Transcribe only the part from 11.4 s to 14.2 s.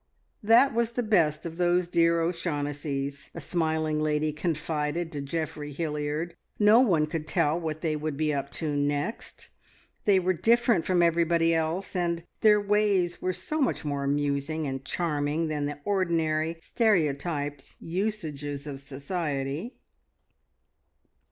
else, and their ways were so much more